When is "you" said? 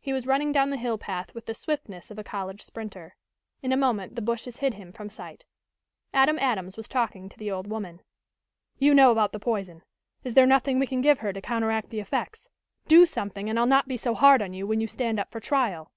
8.78-8.94, 14.54-14.66, 14.80-14.86